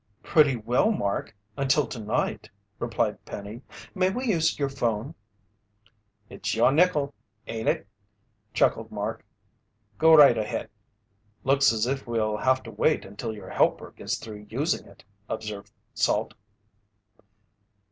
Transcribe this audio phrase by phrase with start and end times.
[0.23, 3.61] "Pretty well, Mark, until tonight," replied Penny.
[3.93, 5.13] "May we use your phone?"
[6.27, 7.13] "It's your nickel,
[7.45, 7.87] ain't it?"
[8.51, 9.23] chuckled Mark.
[9.99, 10.71] "Go right ahead."
[11.43, 15.71] "Looks as if we'll have to wait until your helper gets through using it," observed
[15.93, 16.33] Salt.